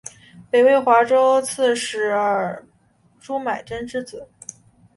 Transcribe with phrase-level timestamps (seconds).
[0.49, 2.65] 北魏华州刺史尔
[3.19, 4.27] 朱买珍之子。